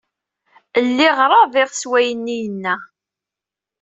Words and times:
Lliɣ 0.87 1.17
raḍiɣ 1.31 1.69
s 1.79 1.81
wayenni 1.89 2.35
yenna. 2.41 2.75